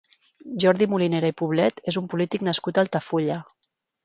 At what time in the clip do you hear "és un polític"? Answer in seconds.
1.93-2.47